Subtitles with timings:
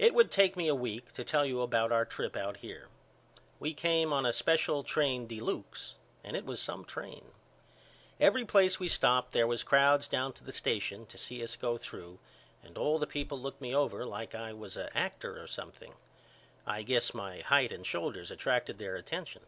[0.00, 2.88] It would take me a week to tell you about our trip out here.
[3.60, 7.24] We came on a Special Train De Lukes and it was some train.
[8.18, 11.78] Every place we stopped there was crowds down to the station to see us go
[11.78, 12.18] through
[12.64, 15.94] and all the people looked me over like I was a actor or something.
[16.66, 19.42] I guess my hight and shoulders attracted their attention.